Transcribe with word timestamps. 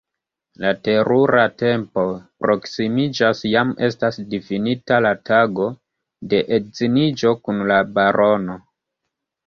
La 0.61 0.69
terura 0.85 1.43
tempo 1.63 2.05
proksimiĝas: 2.45 3.43
jam 3.51 3.75
estas 3.91 4.19
difinita 4.33 5.01
la 5.09 5.15
tago 5.31 5.71
de 6.33 6.45
edziniĝo 6.61 7.39
kun 7.47 7.67
la 7.75 7.83
barono. 7.99 8.63